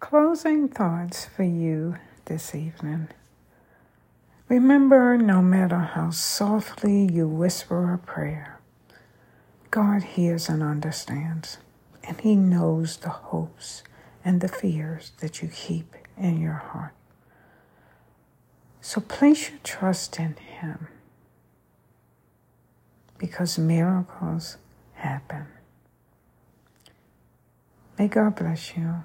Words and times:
Closing 0.00 0.68
thoughts 0.68 1.24
for 1.24 1.42
you 1.42 1.96
this 2.26 2.54
evening. 2.54 3.08
Remember, 4.48 5.18
no 5.18 5.42
matter 5.42 5.78
how 5.80 6.10
softly 6.10 7.10
you 7.12 7.26
whisper 7.26 7.92
a 7.92 7.98
prayer, 7.98 8.60
God 9.72 10.04
hears 10.04 10.48
and 10.48 10.62
understands, 10.62 11.58
and 12.04 12.20
He 12.20 12.36
knows 12.36 12.98
the 12.98 13.08
hopes 13.08 13.82
and 14.24 14.40
the 14.40 14.46
fears 14.46 15.10
that 15.18 15.42
you 15.42 15.48
keep 15.48 15.96
in 16.16 16.40
your 16.40 16.52
heart. 16.52 16.94
So 18.80 19.00
place 19.00 19.50
your 19.50 19.58
trust 19.64 20.20
in 20.20 20.36
Him 20.36 20.86
because 23.18 23.58
miracles 23.58 24.58
happen. 24.94 25.46
May 27.98 28.06
God 28.06 28.36
bless 28.36 28.76
you. 28.76 29.02